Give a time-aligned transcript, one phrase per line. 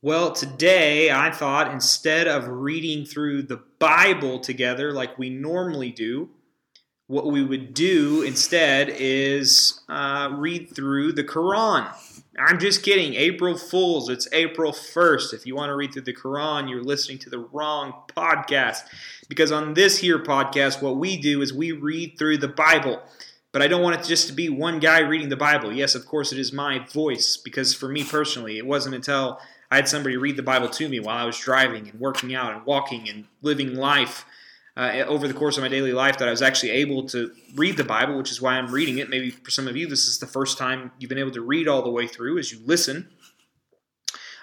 [0.00, 6.30] Well, today I thought instead of reading through the Bible together like we normally do,
[7.08, 11.92] what we would do instead is uh, read through the Quran.
[12.38, 13.14] I'm just kidding.
[13.14, 14.08] April Fools.
[14.08, 15.34] It's April 1st.
[15.34, 18.82] If you want to read through the Quran, you're listening to the wrong podcast.
[19.28, 23.02] Because on this here podcast, what we do is we read through the Bible.
[23.50, 25.72] But I don't want it just to be one guy reading the Bible.
[25.72, 27.36] Yes, of course, it is my voice.
[27.36, 29.40] Because for me personally, it wasn't until
[29.70, 32.54] I had somebody read the Bible to me while I was driving and working out
[32.54, 34.24] and walking and living life
[34.76, 37.76] uh, over the course of my daily life that I was actually able to read
[37.76, 39.10] the Bible, which is why I'm reading it.
[39.10, 41.66] Maybe for some of you, this is the first time you've been able to read
[41.66, 43.10] all the way through as you listen.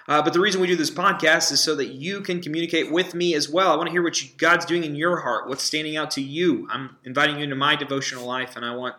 [0.08, 3.14] Uh, but the reason we do this podcast is so that you can communicate with
[3.14, 3.72] me as well.
[3.72, 6.20] I want to hear what you, God's doing in your heart, what's standing out to
[6.20, 6.68] you.
[6.70, 8.94] I'm inviting you into my devotional life, and I want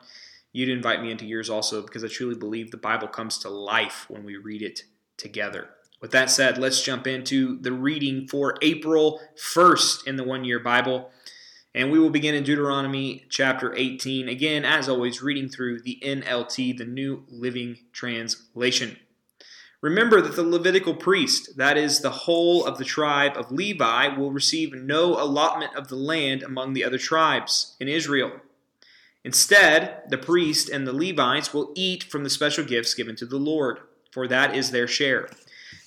[0.52, 3.50] you to invite me into yours also because I truly believe the Bible comes to
[3.50, 4.81] life when we read it
[5.16, 5.70] together.
[6.00, 10.59] With that said, let's jump into the reading for April 1st in the one year
[10.59, 11.09] Bible.
[11.73, 14.30] And we will begin in Deuteronomy chapter 18.
[14.30, 18.98] Again, as always, reading through the NLT, the New Living Translation.
[19.81, 24.32] Remember that the Levitical priest, that is, the whole of the tribe of Levi, will
[24.32, 28.32] receive no allotment of the land among the other tribes in Israel.
[29.23, 33.38] Instead, the priest and the Levites will eat from the special gifts given to the
[33.38, 33.80] Lord,
[34.11, 35.30] for that is their share.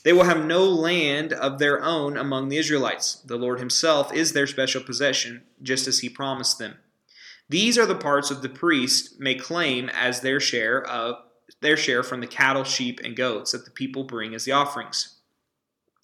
[0.03, 3.17] They will have no land of their own among the Israelites.
[3.27, 6.77] The Lord Himself is their special possession, just as He promised them.
[7.49, 11.17] These are the parts of the priest may claim as their share of
[11.61, 15.17] their share from the cattle, sheep, and goats that the people bring as the offerings.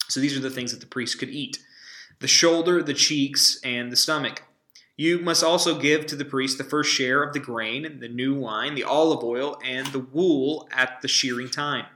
[0.08, 1.58] So these are the things that the priest could eat:
[2.18, 4.42] the shoulder, the cheeks, and the stomach.
[4.96, 8.34] You must also give to the priest the first share of the grain, the new
[8.34, 11.86] wine, the olive oil, and the wool at the shearing time.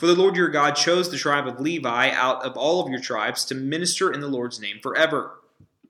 [0.00, 3.02] For the Lord your God chose the tribe of Levi out of all of your
[3.02, 5.42] tribes to minister in the Lord's name forever.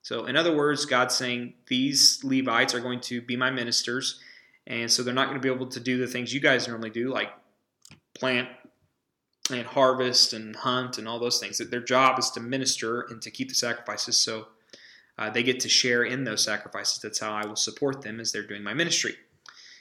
[0.03, 4.19] So, in other words, God's saying these Levites are going to be my ministers,
[4.67, 6.91] and so they're not going to be able to do the things you guys normally
[6.91, 7.29] do, like
[8.19, 8.49] plant
[9.49, 11.59] and harvest and hunt and all those things.
[11.59, 14.49] Their job is to minister and to keep the sacrifices, so
[15.19, 16.99] uh, they get to share in those sacrifices.
[17.01, 19.15] That's how I will support them as they're doing my ministry.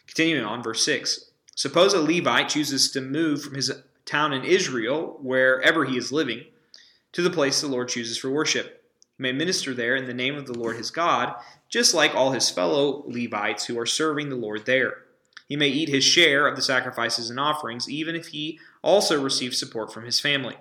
[0.05, 1.31] Continuing on, verse 6.
[1.55, 3.71] Suppose a Levite chooses to move from his
[4.09, 6.43] town in Israel, wherever he is living,
[7.11, 8.83] to the place the Lord chooses for worship.
[9.17, 11.35] He may minister there in the name of the Lord his God,
[11.69, 15.03] just like all his fellow Levites who are serving the Lord there.
[15.47, 19.57] He may eat his share of the sacrifices and offerings, even if he also receives
[19.57, 20.57] support from his family.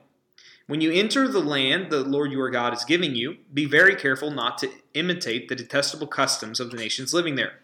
[0.66, 4.30] When you enter the land the Lord your God is giving you, be very careful
[4.30, 7.54] not to imitate the detestable customs of the nations living there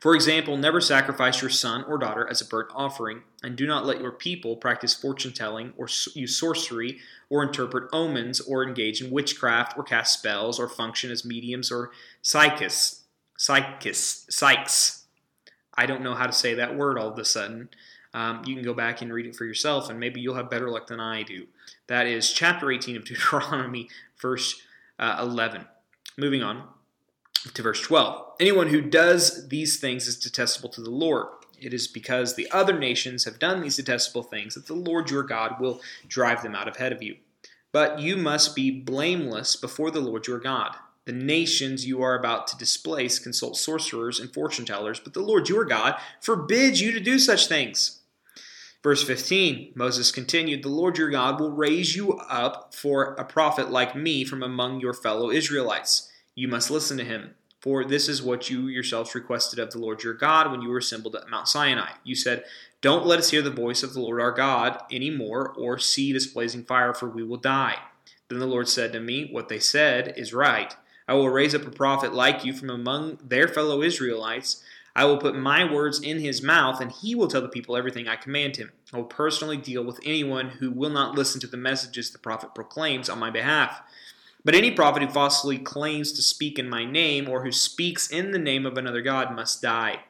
[0.00, 3.86] for example, never sacrifice your son or daughter as a burnt offering, and do not
[3.86, 6.98] let your people practice fortune telling, or use sorcery,
[7.30, 11.90] or interpret omens, or engage in witchcraft, or cast spells, or function as mediums or
[12.22, 13.04] psychics.
[13.38, 14.26] Psychics.
[14.30, 15.02] Psychs.
[15.76, 17.68] I don't know how to say that word all of a sudden.
[18.12, 20.70] Um, you can go back and read it for yourself, and maybe you'll have better
[20.70, 21.46] luck than I do.
[21.88, 23.88] That is chapter 18 of Deuteronomy,
[24.20, 24.60] verse
[24.98, 25.64] uh, 11.
[26.16, 26.68] Moving on
[27.52, 28.22] to verse 12.
[28.40, 31.26] Anyone who does these things is detestable to the Lord.
[31.60, 35.22] It is because the other nations have done these detestable things that the Lord your
[35.22, 37.16] God will drive them out ahead of you.
[37.72, 40.76] But you must be blameless before the Lord your God.
[41.06, 45.48] The nations you are about to displace consult sorcerers and fortune tellers, but the Lord
[45.48, 48.00] your God forbids you to do such things.
[48.82, 53.70] Verse 15 Moses continued, The Lord your God will raise you up for a prophet
[53.70, 57.34] like me from among your fellow Israelites you must listen to him.
[57.60, 60.78] For this is what you yourselves requested of the Lord your God when you were
[60.78, 61.92] assembled at Mount Sinai.
[62.04, 62.44] You said,
[62.82, 66.12] Don't let us hear the voice of the Lord our God any more, or see
[66.12, 67.78] this blazing fire, for we will die.
[68.28, 70.76] Then the Lord said to me, What they said is right.
[71.08, 74.62] I will raise up a prophet like you from among their fellow Israelites.
[74.96, 78.08] I will put my words in his mouth, and he will tell the people everything
[78.08, 78.72] I command him.
[78.92, 82.54] I will personally deal with anyone who will not listen to the messages the prophet
[82.54, 83.80] proclaims on my behalf.
[84.44, 88.30] But any prophet who falsely claims to speak in my name, or who speaks in
[88.30, 90.00] the name of another God, must die.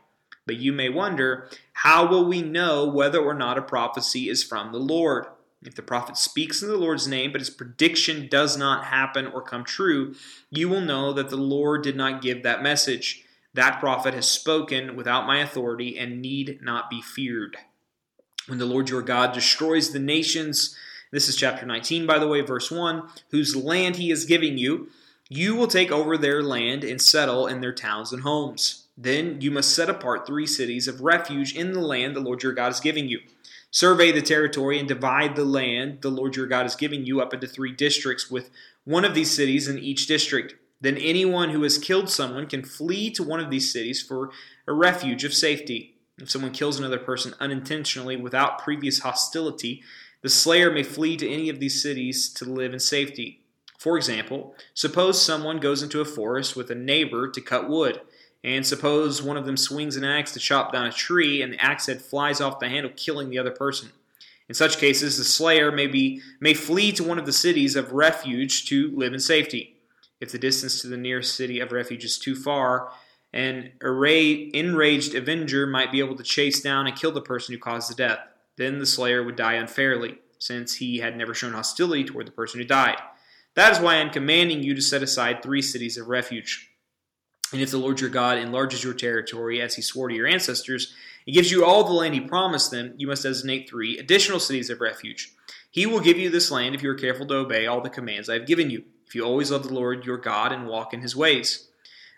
[0.47, 4.73] But you may wonder, how will we know whether or not a prophecy is from
[4.73, 5.27] the Lord?
[5.63, 9.41] If the prophet speaks in the Lord's name, but his prediction does not happen or
[9.41, 10.15] come true,
[10.51, 13.25] you will know that the Lord did not give that message.
[13.55, 17.57] That prophet has spoken without my authority and need not be feared.
[18.47, 20.77] When the Lord your God destroys the nations,
[21.15, 24.89] this is chapter 19, by the way, verse 1 whose land he is giving you.
[25.29, 28.89] You will take over their land and settle in their towns and homes.
[28.99, 32.53] Then you must set apart three cities of refuge in the land the Lord your
[32.53, 33.21] God is giving you.
[33.71, 37.33] Survey the territory and divide the land the Lord your God is giving you up
[37.33, 38.51] into three districts, with
[38.83, 40.57] one of these cities in each district.
[40.81, 44.31] Then anyone who has killed someone can flee to one of these cities for
[44.67, 45.95] a refuge of safety.
[46.19, 49.83] If someone kills another person unintentionally without previous hostility,
[50.25, 53.43] the slayer may flee to any of these cities to live in safety.
[53.77, 58.01] For example, suppose someone goes into a forest with a neighbor to cut wood.
[58.43, 61.63] And suppose one of them swings an axe to chop down a tree, and the
[61.63, 63.91] axe head flies off the handle, killing the other person.
[64.49, 67.93] In such cases, the slayer may, be, may flee to one of the cities of
[67.93, 69.77] refuge to live in safety.
[70.21, 72.89] If the distance to the nearest city of refuge is too far,
[73.35, 77.91] an enraged avenger might be able to chase down and kill the person who caused
[77.91, 78.21] the death.
[78.57, 82.61] Then the slayer would die unfairly, since he had never shown hostility toward the person
[82.61, 82.99] who died.
[83.55, 86.71] That is why I am commanding you to set aside three cities of refuge.
[87.53, 90.93] And if the Lord your God enlarges your territory as he swore to your ancestors,
[91.27, 94.71] and gives you all the land he promised them, you must designate three additional cities
[94.71, 95.33] of refuge.
[95.71, 98.29] He will give you this land if you are careful to obey all the commands
[98.29, 101.01] I have given you, if you always love the Lord your God and walk in
[101.01, 101.69] his ways.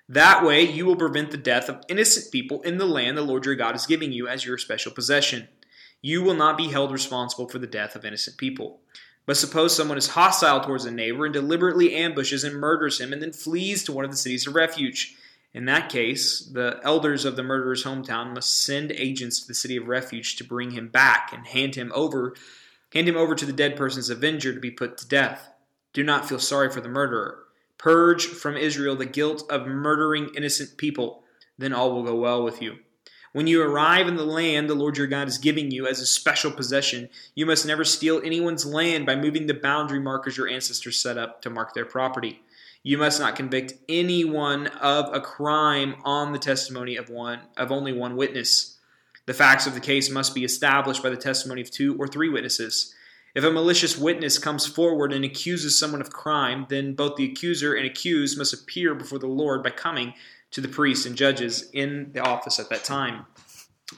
[0.08, 3.44] That way you will prevent the death of innocent people in the land the Lord
[3.44, 5.48] your God is giving you as your special possession.
[6.02, 8.80] You will not be held responsible for the death of innocent people.
[9.26, 13.20] But suppose someone is hostile towards a neighbor and deliberately ambushes and murders him and
[13.20, 15.16] then flees to one of the cities of refuge.
[15.52, 19.76] In that case, the elders of the murderer's hometown must send agents to the city
[19.76, 22.34] of refuge to bring him back and hand him over
[22.94, 25.50] hand him over to the dead person's avenger to be put to death.
[25.92, 27.44] Do not feel sorry for the murderer.
[27.78, 31.24] Purge from Israel the guilt of murdering innocent people.
[31.58, 32.78] Then all will go well with you.
[33.32, 36.06] When you arrive in the land the Lord your God is giving you as a
[36.06, 40.98] special possession, you must never steal anyone's land by moving the boundary markers your ancestors
[40.98, 42.40] set up to mark their property.
[42.82, 47.92] You must not convict anyone of a crime on the testimony of one of only
[47.92, 48.78] one witness.
[49.26, 52.28] The facts of the case must be established by the testimony of two or three
[52.28, 52.94] witnesses.
[53.34, 57.74] If a malicious witness comes forward and accuses someone of crime, then both the accuser
[57.74, 60.14] and accused must appear before the Lord by coming
[60.50, 63.26] to the priests and judges in the office at that time.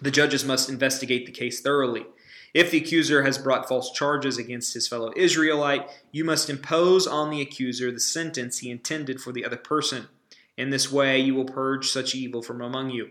[0.02, 2.06] The judges must investigate the case thoroughly.
[2.54, 7.30] If the accuser has brought false charges against his fellow Israelite, you must impose on
[7.30, 10.08] the accuser the sentence he intended for the other person.
[10.56, 13.10] In this way, you will purge such evil from among you.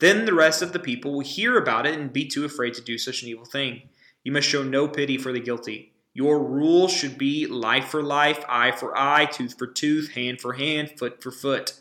[0.00, 2.82] Then the rest of the people will hear about it and be too afraid to
[2.82, 3.82] do such an evil thing.
[4.24, 5.92] You must show no pity for the guilty.
[6.14, 10.54] Your rule should be life for life, eye for eye, tooth for tooth, hand for
[10.54, 11.74] hand, foot for foot.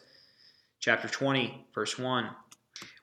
[0.79, 2.29] Chapter 20, verse 1.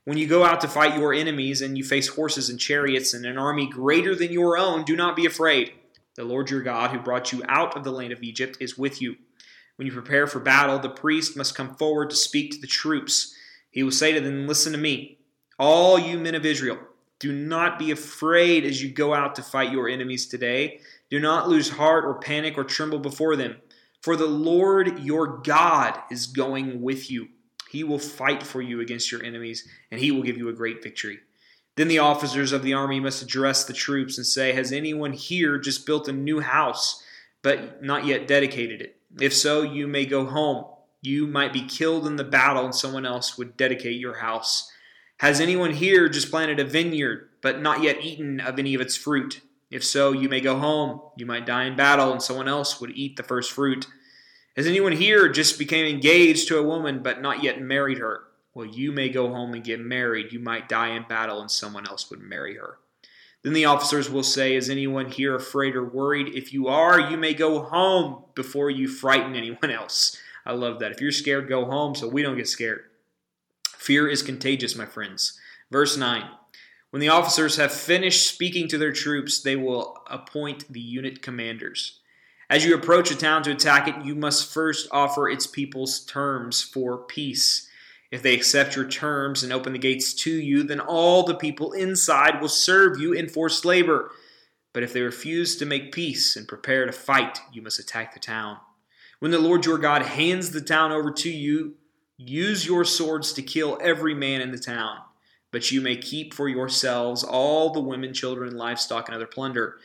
[0.04, 3.26] When you go out to fight your enemies and you face horses and chariots and
[3.26, 5.72] an army greater than your own, do not be afraid.
[6.16, 9.02] The Lord your God, who brought you out of the land of Egypt, is with
[9.02, 9.16] you.
[9.76, 13.34] When you prepare for battle, the priest must come forward to speak to the troops.
[13.70, 15.18] He will say to them, Listen to me,
[15.58, 16.78] all you men of Israel.
[17.18, 20.80] Do not be afraid as you go out to fight your enemies today.
[21.10, 23.56] Do not lose heart or panic or tremble before them.
[24.00, 27.28] For the Lord your God is going with you.
[27.74, 30.80] He will fight for you against your enemies, and he will give you a great
[30.80, 31.18] victory.
[31.74, 35.58] Then the officers of the army must address the troops and say, Has anyone here
[35.58, 37.02] just built a new house,
[37.42, 39.00] but not yet dedicated it?
[39.20, 40.66] If so, you may go home.
[41.02, 44.70] You might be killed in the battle, and someone else would dedicate your house.
[45.18, 48.96] Has anyone here just planted a vineyard, but not yet eaten of any of its
[48.96, 49.40] fruit?
[49.72, 51.00] If so, you may go home.
[51.16, 53.88] You might die in battle, and someone else would eat the first fruit.
[54.56, 58.24] Has anyone here just became engaged to a woman but not yet married her?
[58.54, 60.32] Well, you may go home and get married.
[60.32, 62.78] You might die in battle and someone else would marry her.
[63.42, 66.34] Then the officers will say, Is anyone here afraid or worried?
[66.34, 70.16] If you are, you may go home before you frighten anyone else.
[70.46, 70.92] I love that.
[70.92, 72.84] If you're scared, go home so we don't get scared.
[73.76, 75.38] Fear is contagious, my friends.
[75.70, 76.22] Verse 9
[76.90, 82.00] When the officers have finished speaking to their troops, they will appoint the unit commanders.
[82.50, 86.62] As you approach a town to attack it, you must first offer its people's terms
[86.62, 87.68] for peace.
[88.10, 91.72] If they accept your terms and open the gates to you, then all the people
[91.72, 94.12] inside will serve you in forced labor.
[94.72, 98.20] But if they refuse to make peace and prepare to fight, you must attack the
[98.20, 98.58] town.
[99.20, 101.74] When the Lord your God hands the town over to you,
[102.16, 104.98] use your swords to kill every man in the town.
[105.50, 109.78] But you may keep for yourselves all the women, children, livestock, and other plunder.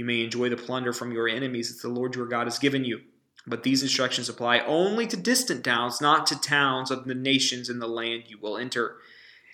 [0.00, 2.86] You may enjoy the plunder from your enemies that the Lord your God has given
[2.86, 3.02] you.
[3.46, 7.80] But these instructions apply only to distant towns, not to towns of the nations in
[7.80, 8.96] the land you will enter.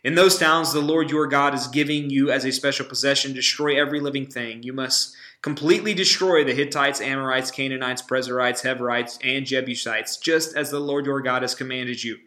[0.05, 3.77] In those towns the Lord your God is giving you as a special possession, destroy
[3.77, 4.63] every living thing.
[4.63, 10.79] You must completely destroy the Hittites, Amorites, Canaanites, Perizzites, Heverites, and Jebusites, just as the
[10.79, 12.19] Lord your God has commanded you.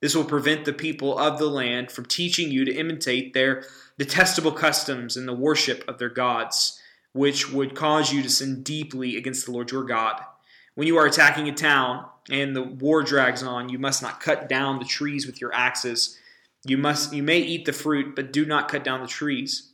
[0.00, 3.62] This will prevent the people of the land from teaching you to imitate their
[3.96, 6.80] detestable customs and the worship of their gods,
[7.14, 10.20] which would cause you to sin deeply against the Lord your God.
[10.74, 14.48] When you are attacking a town and the war drags on, you must not cut
[14.48, 16.18] down the trees with your axes.
[16.66, 19.70] You must you may eat the fruit, but do not cut down the trees.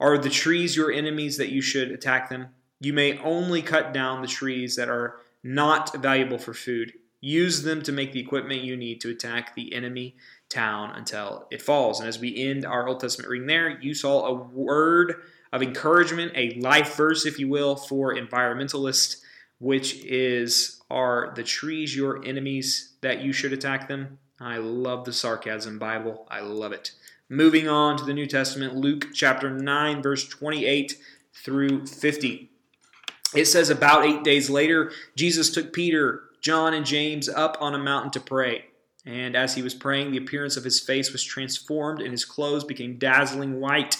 [0.00, 2.48] Are the trees your enemies that you should attack them?
[2.80, 6.92] You may only cut down the trees that are not valuable for food.
[7.20, 10.16] Use them to make the equipment you need to attack the enemy
[10.48, 12.00] town until it falls.
[12.00, 15.22] And as we end our Old Testament reading there, you saw a word
[15.56, 19.22] of encouragement, a life verse, if you will, for environmentalists,
[19.58, 24.18] which is Are the trees your enemies that you should attack them?
[24.38, 26.28] I love the sarcasm Bible.
[26.30, 26.92] I love it.
[27.30, 30.98] Moving on to the New Testament, Luke chapter 9, verse 28
[31.32, 32.50] through 50.
[33.34, 37.78] It says, About eight days later, Jesus took Peter, John, and James up on a
[37.78, 38.66] mountain to pray.
[39.06, 42.64] And as he was praying, the appearance of his face was transformed, and his clothes
[42.64, 43.96] became dazzling white.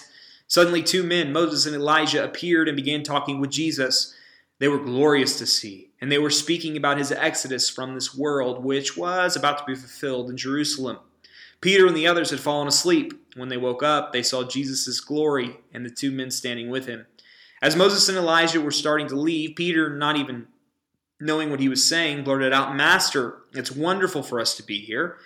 [0.49, 4.15] Suddenly, two men, Moses and Elijah, appeared and began talking with Jesus.
[4.59, 8.65] They were glorious to see, and they were speaking about his exodus from this world,
[8.65, 10.99] which was about to be fulfilled in Jerusalem.
[11.61, 13.13] Peter and the others had fallen asleep.
[13.35, 17.07] When they woke up, they saw Jesus' glory and the two men standing with him.
[17.61, 20.47] As Moses and Elijah were starting to leave, Peter, not even
[21.21, 25.17] knowing what he was saying, blurted out, Master, it's wonderful for us to be here.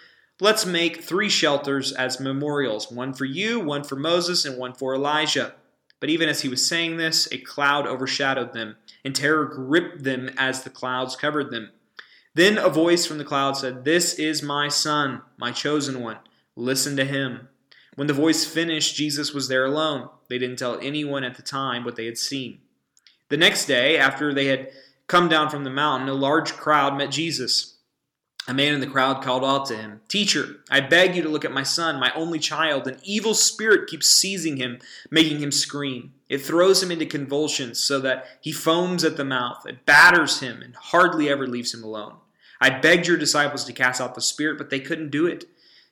[0.43, 4.95] Let's make three shelters as memorials one for you, one for Moses, and one for
[4.95, 5.55] Elijah.
[6.01, 10.31] But even as he was saying this, a cloud overshadowed them, and terror gripped them
[10.39, 11.71] as the clouds covered them.
[12.35, 16.19] Then a voice from the cloud said, This is my son, my chosen one.
[16.57, 17.49] Listen to him.
[17.97, 20.09] When the voice finished, Jesus was there alone.
[20.29, 22.61] They didn't tell anyone at the time what they had seen.
[23.29, 24.71] The next day, after they had
[25.07, 27.77] come down from the mountain, a large crowd met Jesus.
[28.51, 31.45] A man in the crowd called out to him, Teacher, I beg you to look
[31.45, 32.89] at my son, my only child.
[32.89, 36.15] An evil spirit keeps seizing him, making him scream.
[36.29, 39.65] It throws him into convulsions so that he foams at the mouth.
[39.69, 42.15] It batters him and hardly ever leaves him alone.
[42.61, 45.45] I begged your disciples to cast out the spirit, but they couldn't do it.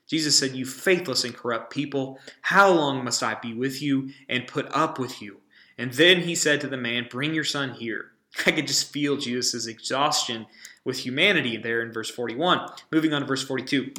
[0.09, 4.49] Jesus said, You faithless and corrupt people, how long must I be with you and
[4.49, 5.37] put up with you?
[5.79, 8.11] And then he said to the man, Bring your son here.
[8.47, 10.47] I could just feel Jesus' exhaustion
[10.85, 12.71] with humanity there in verse 41.
[12.91, 13.93] Moving on to verse 42.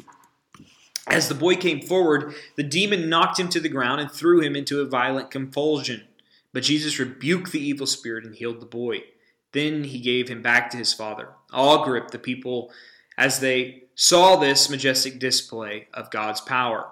[1.06, 4.54] As the boy came forward, the demon knocked him to the ground and threw him
[4.54, 6.04] into a violent convulsion.
[6.52, 9.04] But Jesus rebuked the evil spirit and healed the boy.
[9.52, 11.30] Then he gave him back to his father.
[11.52, 12.70] All gripped the people
[13.16, 16.88] as they saw this majestic display of God's power.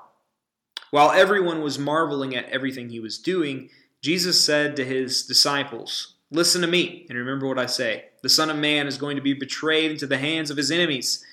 [0.91, 3.71] While everyone was marveling at everything he was doing,
[4.03, 8.07] Jesus said to his disciples, Listen to me and remember what I say.
[8.23, 11.25] The Son of Man is going to be betrayed into the hands of his enemies.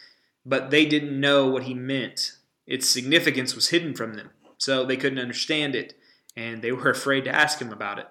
[0.45, 2.33] But they didn't know what he meant.
[2.67, 5.95] Its significance was hidden from them, so they couldn't understand it,
[6.35, 8.07] and they were afraid to ask him about it.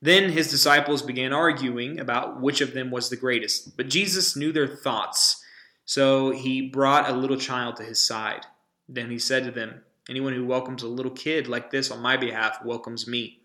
[0.00, 3.76] Then his disciples began arguing about which of them was the greatest.
[3.76, 5.42] But Jesus knew their thoughts,
[5.84, 8.46] so he brought a little child to his side.
[8.88, 12.16] Then he said to them, Anyone who welcomes a little kid like this on my
[12.16, 13.40] behalf welcomes me.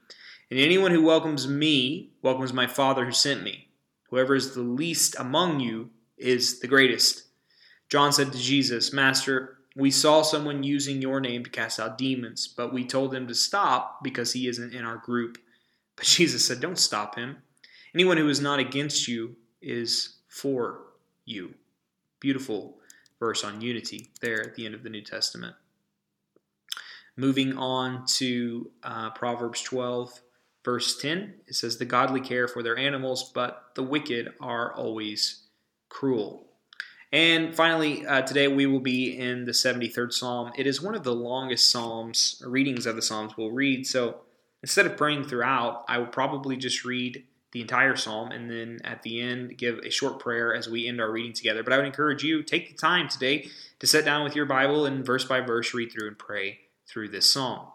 [0.54, 3.70] And anyone who welcomes me welcomes my Father who sent me.
[4.12, 7.24] Whoever is the least among you is the greatest.
[7.90, 12.48] John said to Jesus, Master, we saw someone using your name to cast out demons,
[12.48, 15.40] but we told him to stop because he isn't in our group.
[15.96, 17.38] But Jesus said, Don't stop him.
[17.96, 20.82] Anyone who is not against you is for
[21.26, 21.56] you.
[22.20, 22.78] Beautiful
[23.20, 25.56] verse on unity there at the end of the New Testament.
[27.18, 30.22] Moving on to uh, Proverbs 12,
[30.64, 35.44] verse 10, it says, The godly care for their animals, but the wicked are always
[35.90, 36.48] cruel.
[37.12, 40.52] And finally, uh, today we will be in the 73rd Psalm.
[40.58, 43.86] It is one of the longest Psalms, readings of the Psalms we'll read.
[43.86, 44.22] So
[44.64, 49.04] instead of praying throughout, I will probably just read the entire psalm and then at
[49.04, 51.62] the end give a short prayer as we end our reading together.
[51.62, 54.88] But I would encourage you take the time today to sit down with your Bible
[54.88, 57.68] and verse by verse read through and pray through this psalm.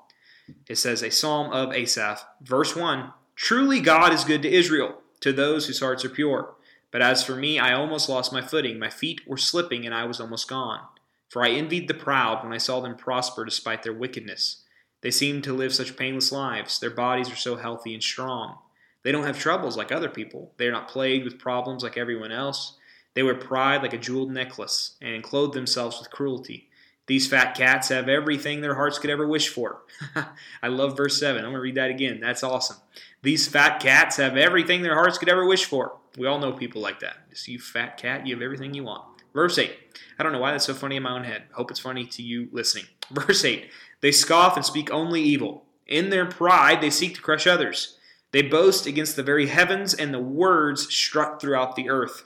[0.69, 5.33] It says a psalm of Asaph, verse 1, Truly God is good to Israel, to
[5.33, 6.55] those whose hearts are pure.
[6.90, 8.78] But as for me, I almost lost my footing.
[8.78, 10.81] My feet were slipping, and I was almost gone.
[11.28, 14.62] For I envied the proud when I saw them prosper despite their wickedness.
[15.02, 16.78] They seem to live such painless lives.
[16.78, 18.59] Their bodies are so healthy and strong.
[19.02, 20.52] They don't have troubles like other people.
[20.57, 22.76] They are not plagued with problems like everyone else.
[23.14, 26.67] They wear pride like a jeweled necklace and clothe themselves with cruelty.
[27.08, 29.80] These fat cats have everything their hearts could ever wish for.
[30.62, 31.38] I love verse 7.
[31.38, 32.20] I'm going to read that again.
[32.20, 32.76] That's awesome.
[33.22, 35.96] These fat cats have everything their hearts could ever wish for.
[36.18, 37.30] We all know people like that.
[37.30, 39.04] Just you fat cat, you have everything you want.
[39.32, 39.74] Verse 8.
[40.18, 41.44] I don't know why that's so funny in my own head.
[41.52, 42.84] Hope it's funny to you listening.
[43.10, 43.70] Verse 8.
[44.02, 45.64] They scoff and speak only evil.
[45.86, 47.96] In their pride, they seek to crush others.
[48.32, 52.24] They boast against the very heavens, and the words strut throughout the earth.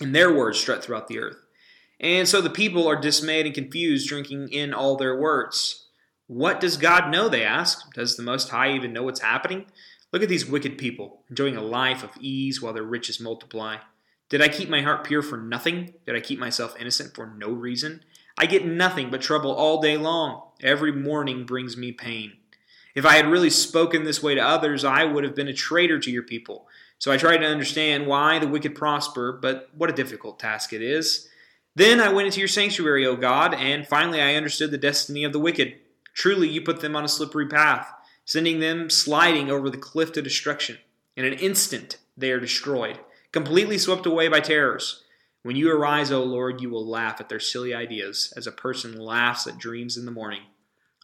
[0.00, 1.45] And their words strut throughout the earth.
[1.98, 5.86] And so the people are dismayed and confused, drinking in all their words.
[6.26, 7.28] What does God know?
[7.28, 7.92] They ask.
[7.94, 9.66] Does the Most High even know what's happening?
[10.12, 13.76] Look at these wicked people, enjoying a life of ease while their riches multiply.
[14.28, 15.94] Did I keep my heart pure for nothing?
[16.04, 18.02] Did I keep myself innocent for no reason?
[18.38, 20.42] I get nothing but trouble all day long.
[20.62, 22.32] Every morning brings me pain.
[22.94, 25.98] If I had really spoken this way to others, I would have been a traitor
[26.00, 26.66] to your people.
[26.98, 30.82] So I tried to understand why the wicked prosper, but what a difficult task it
[30.82, 31.28] is.
[31.76, 35.32] Then I went into your sanctuary, O God, and finally I understood the destiny of
[35.32, 35.76] the wicked.
[36.12, 37.92] Truly, you put them on a slippery path,
[38.24, 40.78] sending them sliding over the cliff to destruction.
[41.14, 42.98] In an instant, they are destroyed
[43.36, 45.02] completely swept away by terrors.
[45.42, 48.98] When you arise, O Lord, you will laugh at their silly ideas, as a person
[48.98, 50.40] laughs at dreams in the morning.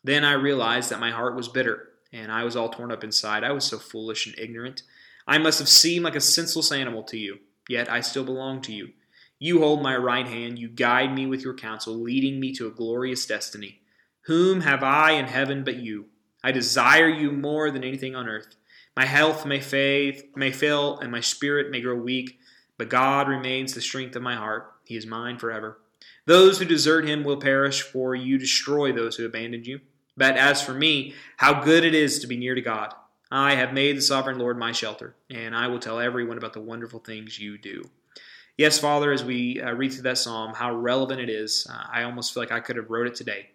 [0.03, 3.45] Then I realized that my heart was bitter, and I was all torn up inside.
[3.45, 4.83] I was so foolish and ignorant.
[5.27, 8.73] I must have seemed like a senseless animal to you, yet I still belong to
[8.73, 8.93] you.
[9.45, 12.71] You hold my right hand, you guide me with your counsel, leading me to a
[12.71, 13.81] glorious destiny.
[14.27, 16.05] Whom have I in heaven but you?
[16.45, 18.55] I desire you more than anything on earth.
[18.97, 22.39] My health may, fade, may fail, and my spirit may grow weak,
[22.79, 24.75] but God remains the strength of my heart.
[24.85, 25.81] He is mine forever.
[26.25, 29.81] Those who desert him will perish, for you destroy those who abandoned you.
[30.17, 32.95] But as for me, how good it is to be near to God.
[33.29, 36.61] I have made the sovereign Lord my shelter, and I will tell everyone about the
[36.61, 37.91] wonderful things you do.
[38.59, 41.67] Yes, Father, as we uh, read through that psalm, how relevant it is.
[41.69, 43.49] Uh, I almost feel like I could have wrote it today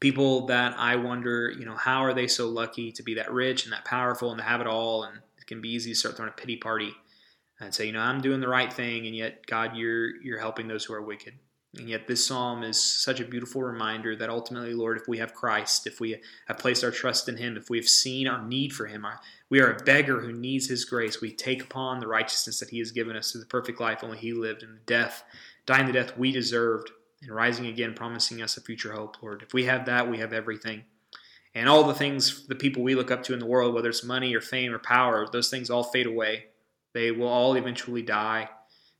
[0.00, 3.64] people that I wonder, you know, how are they so lucky to be that rich
[3.64, 5.04] and that powerful and to have it all?
[5.04, 6.92] And it can be easy to start throwing a pity party
[7.60, 10.68] and say, you know, I'm doing the right thing, and yet God, you're you're helping
[10.68, 11.34] those who are wicked.
[11.76, 15.34] And yet this psalm is such a beautiful reminder that ultimately, Lord, if we have
[15.34, 18.72] Christ, if we have placed our trust in Him, if we have seen our need
[18.72, 19.06] for Him,
[19.50, 21.20] we are a beggar who needs His grace.
[21.20, 24.16] We take upon the righteousness that He has given us through the perfect life only
[24.16, 25.24] He lived, and the death,
[25.66, 29.42] dying the death we deserved and rising again, promising us a future hope, Lord.
[29.42, 30.84] If we have that, we have everything.
[31.54, 34.04] And all the things, the people we look up to in the world, whether it's
[34.04, 36.46] money or fame or power, those things all fade away.
[36.94, 38.48] They will all eventually die.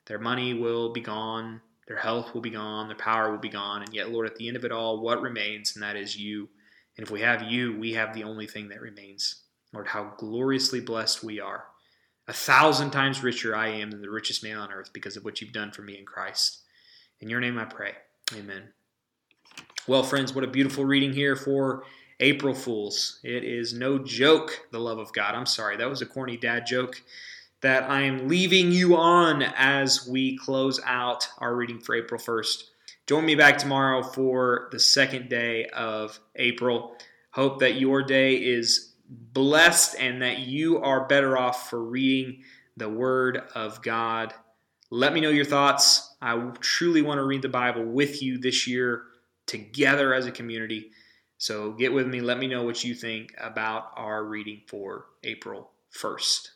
[0.07, 1.61] Their money will be gone.
[1.89, 2.87] Their health will be gone.
[2.87, 3.83] Their power will be gone.
[3.83, 5.75] And yet, Lord, at the end of it all, what remains?
[5.75, 6.51] And that is you.
[6.97, 9.43] And if we have you, we have the only thing that remains.
[9.73, 11.65] Lord, how gloriously blessed we are.
[12.29, 15.41] A thousand times richer I am than the richest man on earth because of what
[15.41, 16.59] you've done for me in Christ.
[17.21, 17.95] In your name I pray.
[18.37, 18.65] Amen.
[19.87, 21.85] Well, friends, what a beautiful reading here for
[22.21, 23.19] April Fools.
[23.25, 25.35] It is no joke, the love of God.
[25.35, 27.01] I'm sorry, that was a corny dad joke
[27.61, 32.63] that I am leaving you on as we close out our reading for April 1st.
[33.07, 36.97] Join me back tomorrow for the second day of April.
[37.31, 42.43] Hope that your day is blessed and that you are better off for reading
[42.77, 44.35] the Word of God
[44.91, 46.15] let me know your thoughts.
[46.23, 49.05] I truly want to read the Bible with you this year
[49.47, 50.91] together as a community.
[51.37, 52.21] So get with me.
[52.21, 56.49] Let me know what you think about our reading for April 1st.